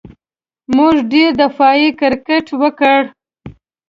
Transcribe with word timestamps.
موږ 0.75 0.95
ډېر 1.11 1.29
دفاعي 1.41 1.89
کرېکټ 1.99 2.45
وکړ. 2.61 2.99